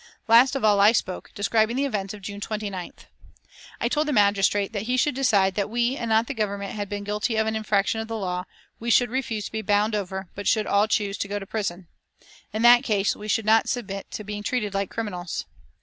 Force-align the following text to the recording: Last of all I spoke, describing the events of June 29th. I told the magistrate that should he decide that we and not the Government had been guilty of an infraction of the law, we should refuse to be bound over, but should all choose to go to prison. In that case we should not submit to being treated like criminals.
Last 0.27 0.55
of 0.55 0.63
all 0.63 0.79
I 0.79 0.93
spoke, 0.93 1.29
describing 1.35 1.75
the 1.75 1.85
events 1.85 2.15
of 2.15 2.23
June 2.23 2.41
29th. 2.41 3.05
I 3.79 3.87
told 3.87 4.07
the 4.07 4.11
magistrate 4.13 4.73
that 4.73 4.87
should 4.87 4.87
he 5.05 5.11
decide 5.11 5.53
that 5.53 5.69
we 5.69 5.95
and 5.95 6.09
not 6.09 6.25
the 6.25 6.33
Government 6.33 6.71
had 6.71 6.89
been 6.89 7.03
guilty 7.03 7.35
of 7.35 7.45
an 7.45 7.55
infraction 7.55 8.01
of 8.01 8.07
the 8.07 8.17
law, 8.17 8.45
we 8.79 8.89
should 8.89 9.11
refuse 9.11 9.45
to 9.45 9.51
be 9.51 9.61
bound 9.61 9.93
over, 9.93 10.27
but 10.33 10.47
should 10.47 10.65
all 10.65 10.87
choose 10.87 11.19
to 11.19 11.27
go 11.27 11.37
to 11.37 11.45
prison. 11.45 11.87
In 12.51 12.63
that 12.63 12.81
case 12.83 13.15
we 13.15 13.27
should 13.27 13.45
not 13.45 13.69
submit 13.69 14.09
to 14.09 14.23
being 14.23 14.41
treated 14.41 14.73
like 14.73 14.89
criminals. 14.89 15.45